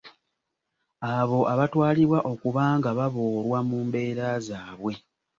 Abo 1.17 1.39
abatwalibwa 1.53 2.19
okuba 2.31 2.63
nga 2.77 2.89
baboolwa 2.97 3.59
mu 3.69 3.77
mbeera 3.87 4.27
zaabwe. 4.47 4.93